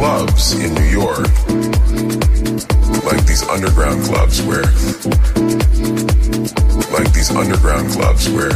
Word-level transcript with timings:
clubs 0.00 0.52
in 0.54 0.72
New 0.72 0.88
York, 0.88 1.28
like 3.04 3.22
these 3.26 3.46
underground 3.50 4.02
clubs 4.02 4.40
where, 4.48 4.64
like 6.96 7.12
these 7.12 7.30
underground 7.36 7.90
clubs 7.90 8.26
where, 8.30 8.50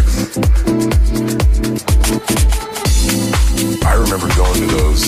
I 3.85 3.93
remember 3.93 4.29
going 4.41 4.61
to 4.61 4.69
those 4.73 5.05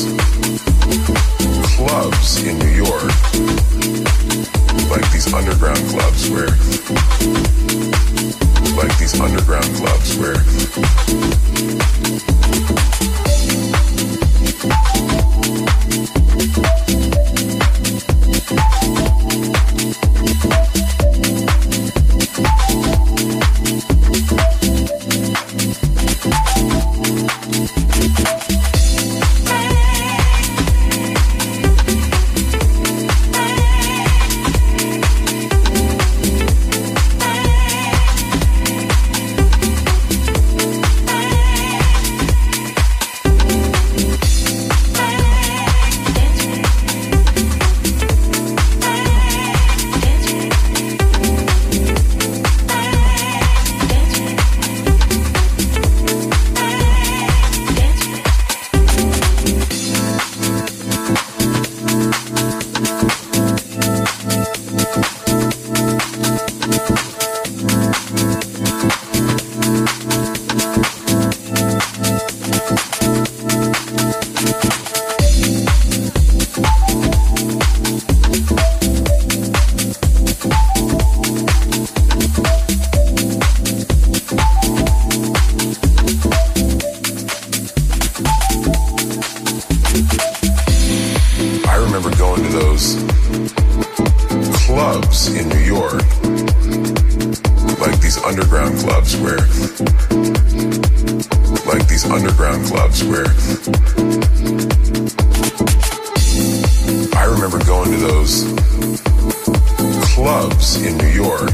clubs 1.74 2.44
in 2.44 2.58
New 2.58 2.84
York, 2.84 3.12
like 4.90 5.10
these 5.12 5.32
underground 5.32 5.80
clubs 5.88 6.28
where, 6.28 6.52
like 8.76 8.98
these 8.98 9.18
underground 9.18 9.74
clubs 9.74 10.16
where, 10.18 10.36
underground 98.26 98.76
clubs 98.78 99.16
where, 99.18 99.38
like 101.64 101.86
these 101.86 102.04
underground 102.10 102.66
clubs 102.66 103.04
where, 103.04 103.26
I 107.14 107.24
remember 107.26 107.64
going 107.64 107.92
to 107.92 107.98
those 107.98 108.42
clubs 110.12 110.82
in 110.82 110.98
New 110.98 111.06
York, 111.06 111.52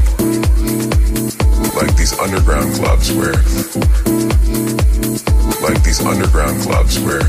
like 1.75 1.95
these 1.95 2.17
underground 2.17 2.73
clubs 2.73 3.11
where, 3.11 3.37
like 5.61 5.83
these 5.83 6.03
underground 6.03 6.59
clubs 6.63 6.99
where, 7.01 7.21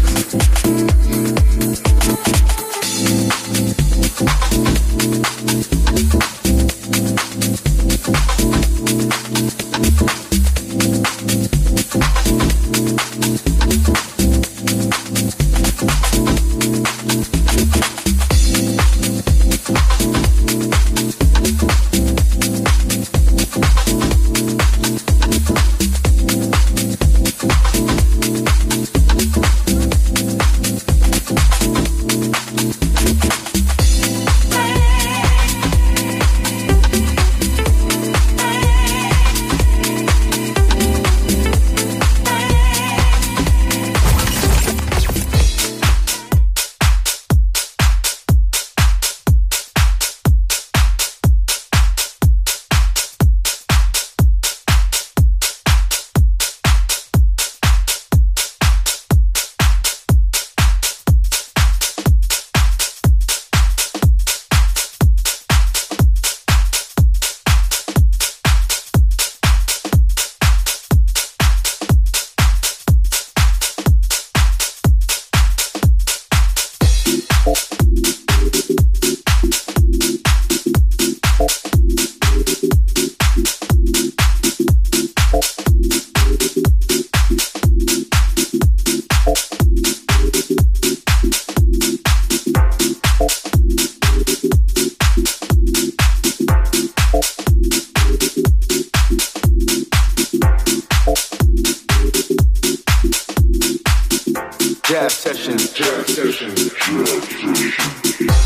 session. 105.24 105.56
Jam 105.56 106.04
session. 106.04 106.54
Jam 106.54 107.06
session. 107.06 108.43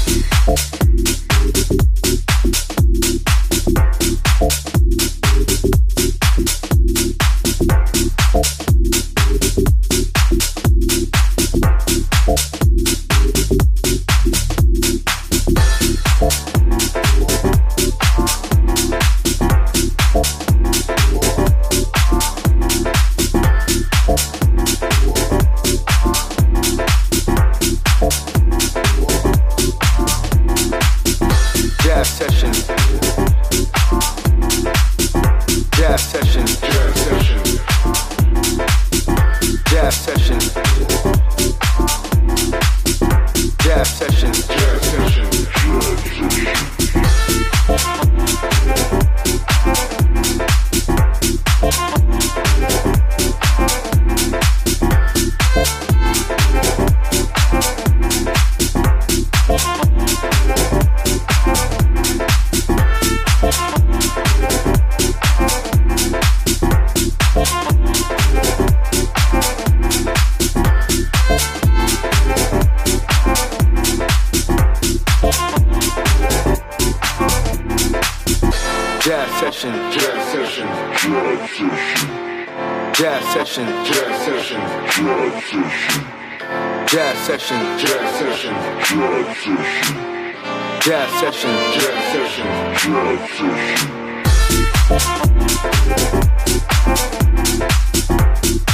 Jazz 90.80 91.10
session. 91.20 91.50
Jazz 91.72 92.12
session. 92.12 92.46
Jazz 92.74 93.30
session. 93.30 93.88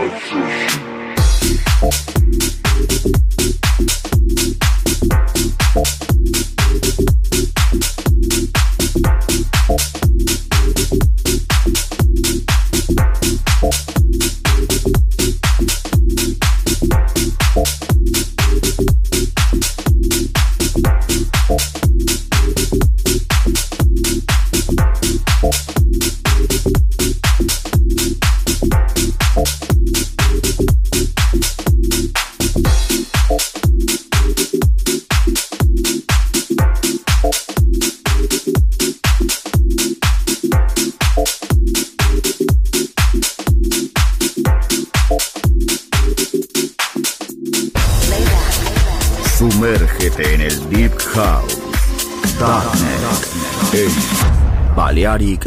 Obsession. 0.00 0.80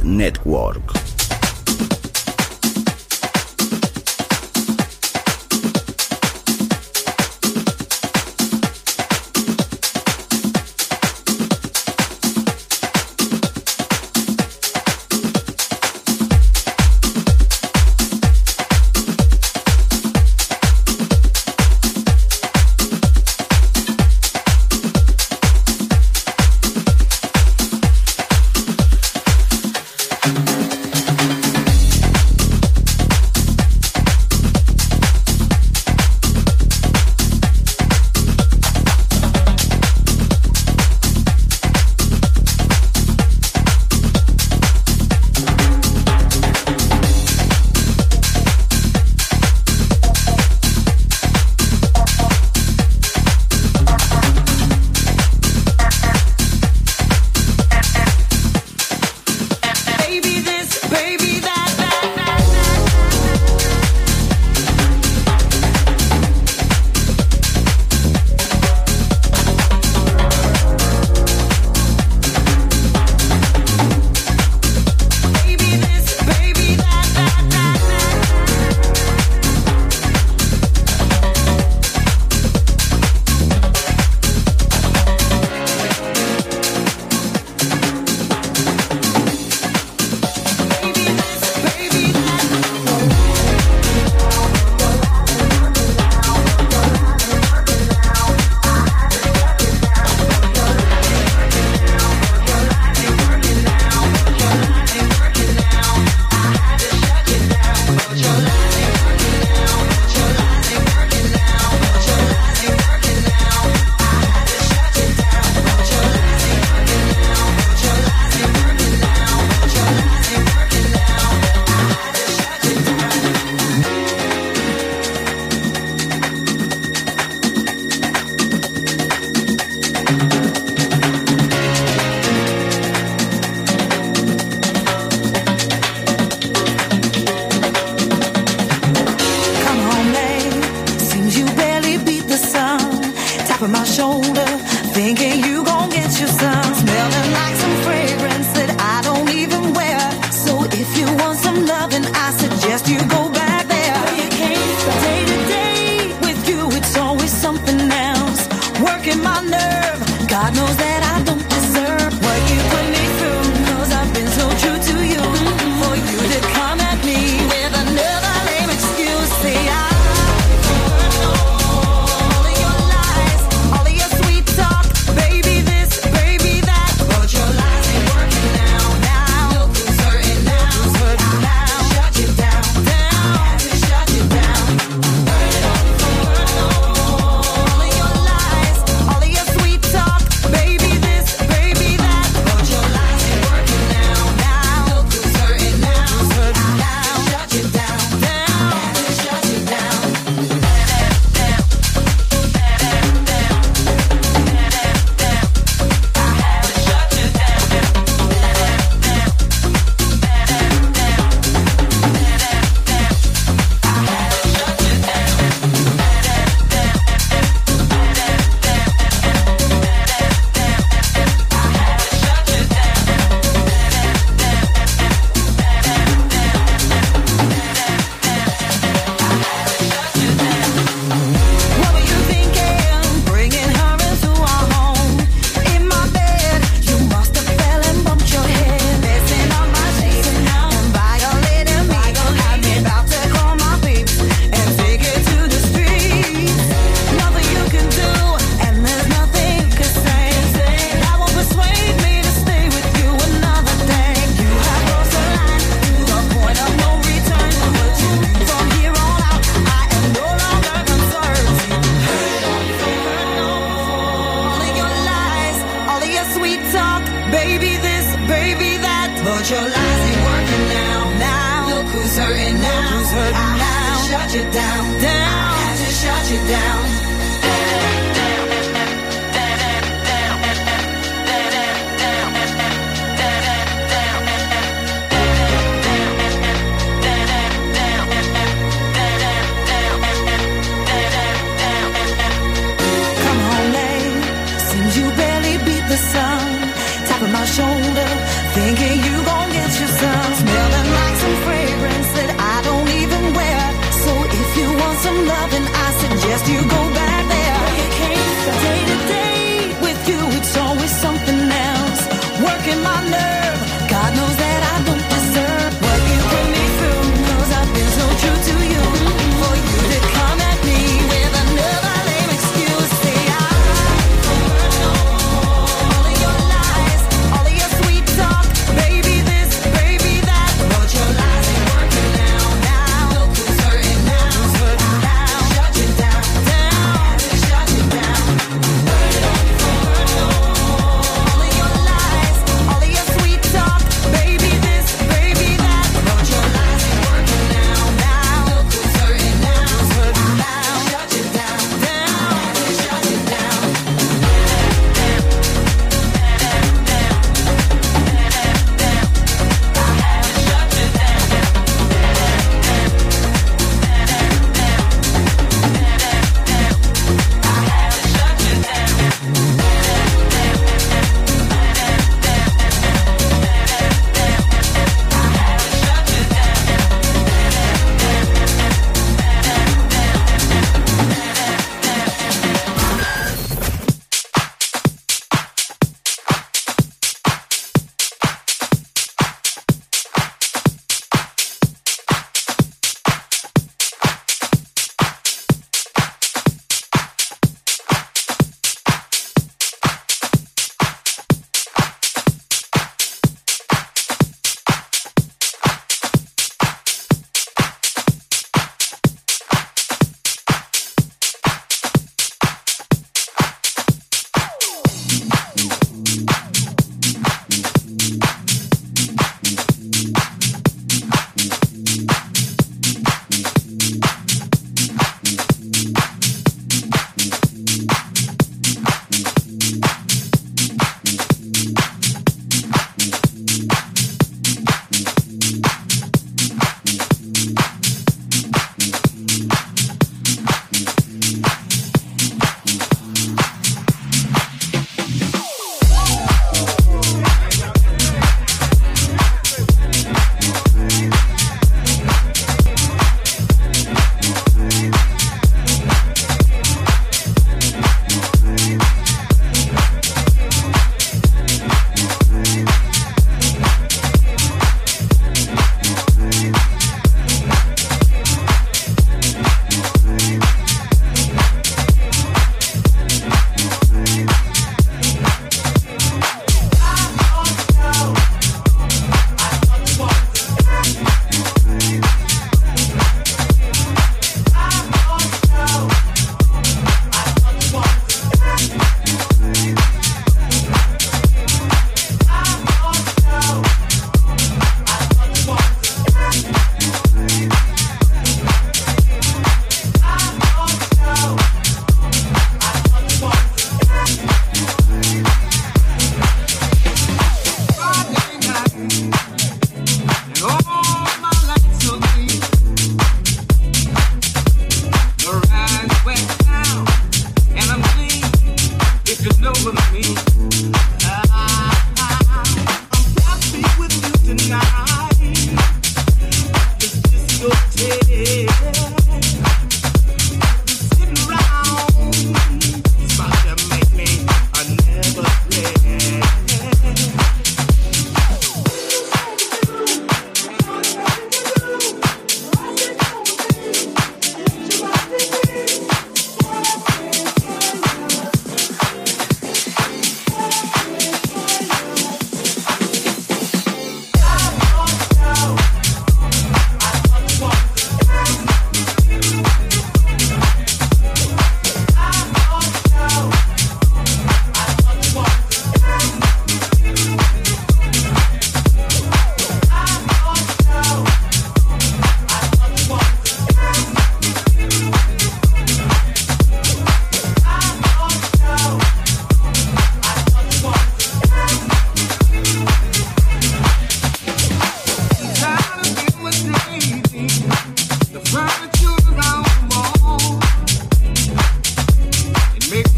net. 0.03 0.32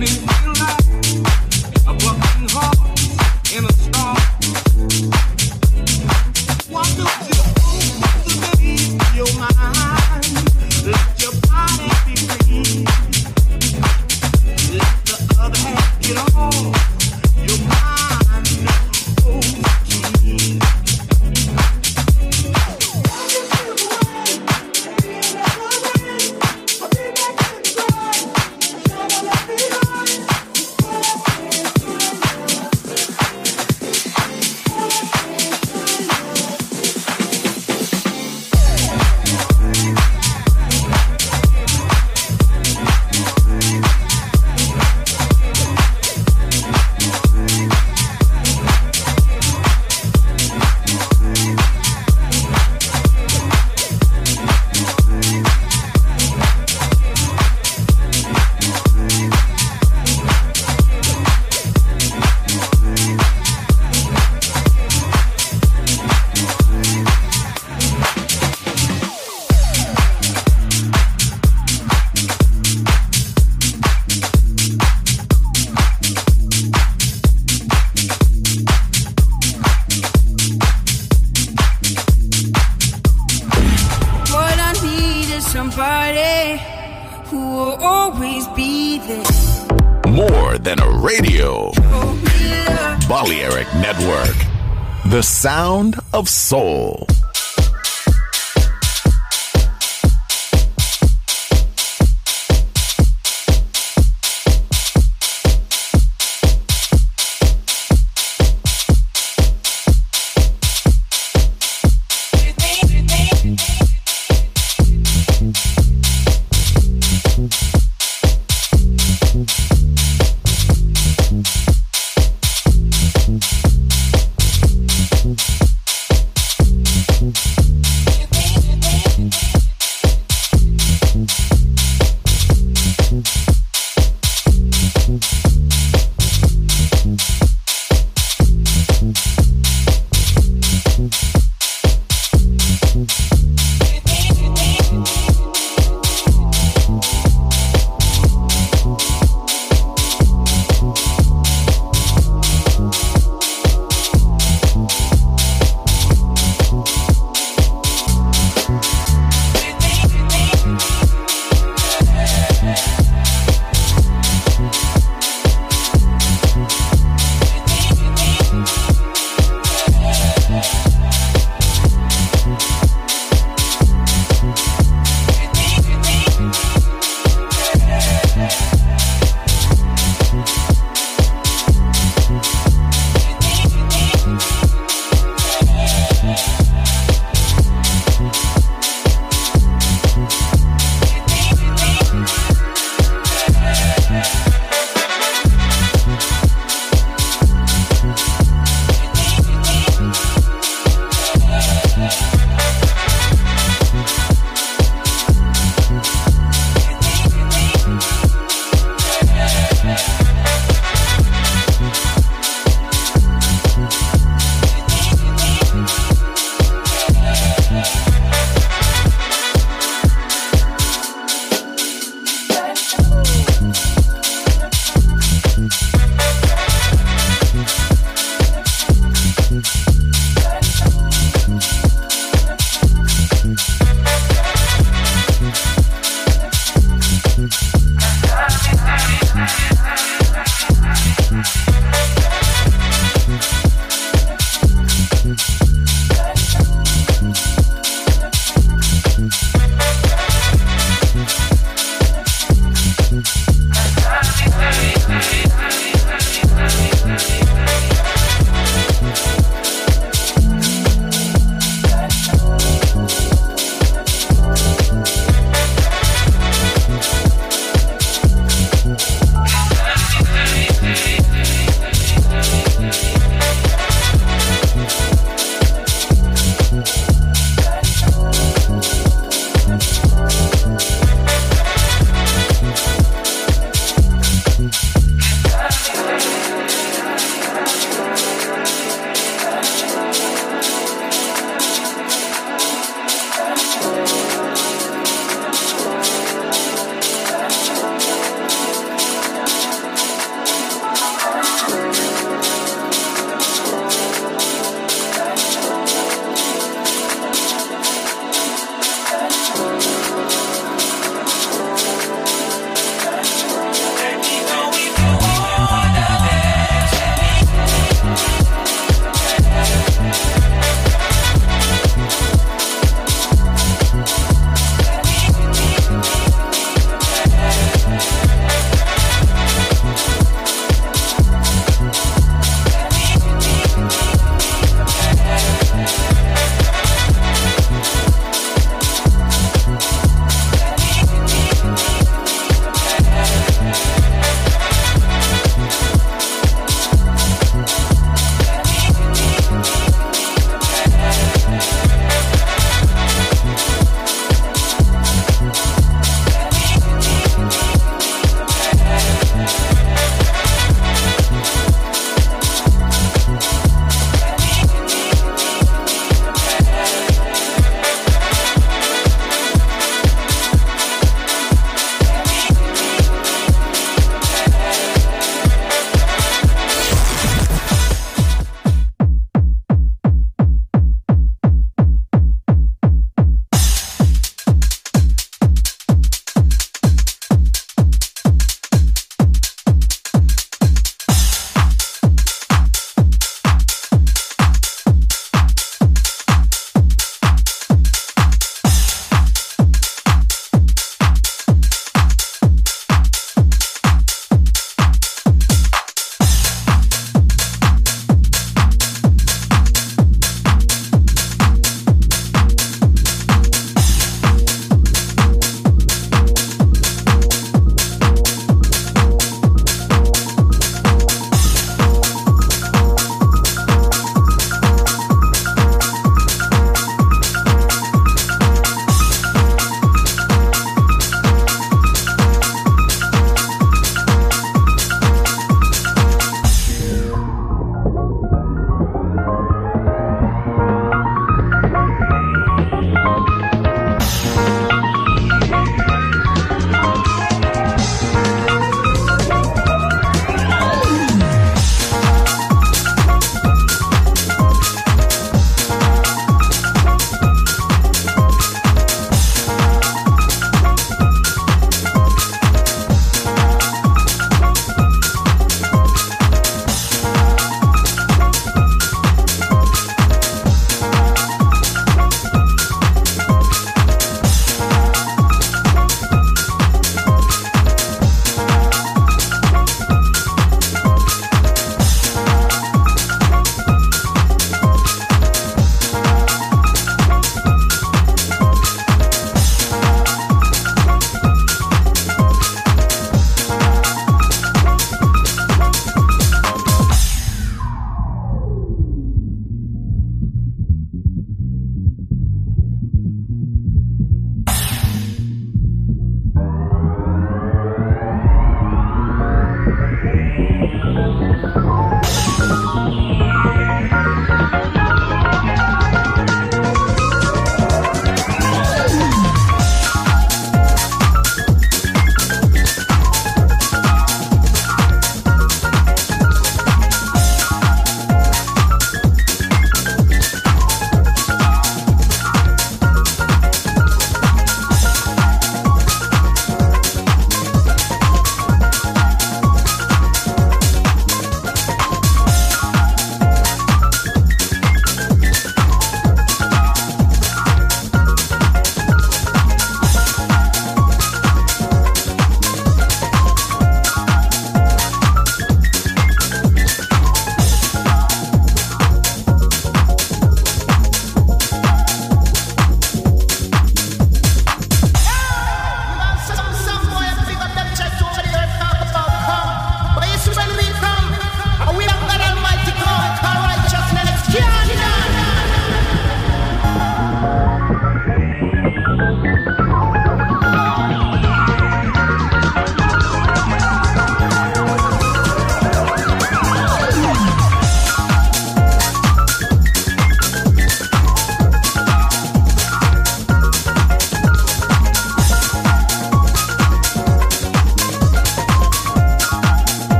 me. 0.00 0.29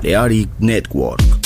Balearic 0.00 0.48
Network. 0.60 1.37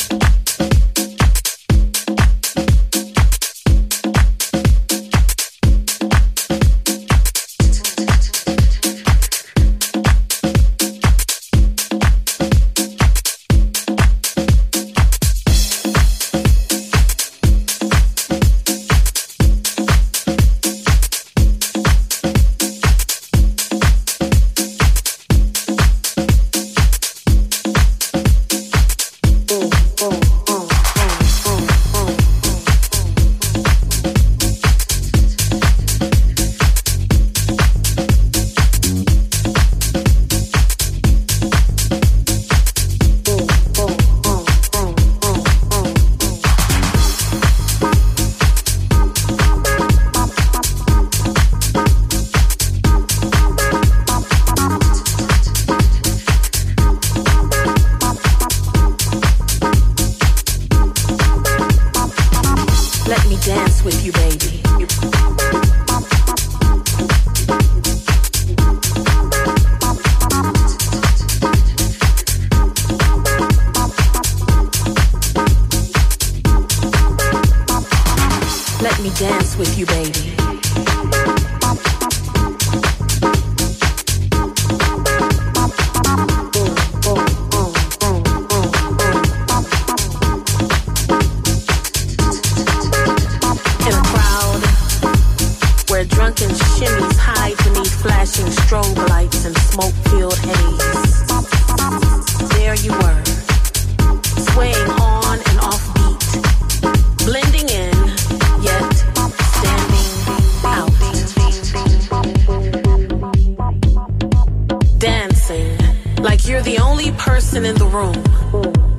The 116.64 116.78
only 116.78 117.10
person 117.12 117.64
in 117.64 117.74
the 117.74 117.86
room. 117.86 118.91